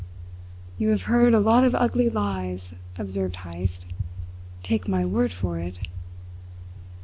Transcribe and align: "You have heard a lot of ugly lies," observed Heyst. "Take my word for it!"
"You 0.79 0.89
have 0.89 1.03
heard 1.03 1.35
a 1.35 1.39
lot 1.39 1.63
of 1.63 1.75
ugly 1.75 2.09
lies," 2.09 2.73
observed 2.97 3.35
Heyst. 3.35 3.85
"Take 4.63 4.87
my 4.87 5.05
word 5.05 5.31
for 5.31 5.59
it!" 5.59 5.77